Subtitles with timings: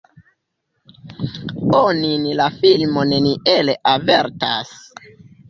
[1.81, 4.75] Onin la filmo neniel avertas.